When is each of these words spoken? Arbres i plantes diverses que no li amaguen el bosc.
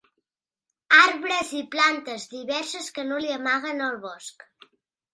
Arbres 0.99 1.51
i 1.61 1.61
plantes 1.77 2.27
diverses 2.33 2.91
que 2.99 3.09
no 3.13 3.23
li 3.23 3.33
amaguen 3.39 3.89
el 3.93 4.05
bosc. 4.11 4.53